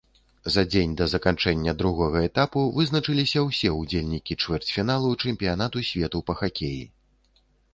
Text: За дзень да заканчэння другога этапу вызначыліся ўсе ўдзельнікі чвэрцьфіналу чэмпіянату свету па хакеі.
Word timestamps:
За 0.53 0.61
дзень 0.69 0.93
да 1.01 1.05
заканчэння 1.11 1.73
другога 1.81 2.23
этапу 2.29 2.63
вызначыліся 2.77 3.43
ўсе 3.49 3.69
ўдзельнікі 3.75 4.39
чвэрцьфіналу 4.47 5.13
чэмпіянату 5.25 5.77
свету 5.91 6.25
па 6.33 6.41
хакеі. 6.41 6.83